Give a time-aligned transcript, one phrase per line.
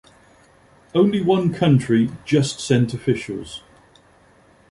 [0.95, 3.61] Only one country just sent officials.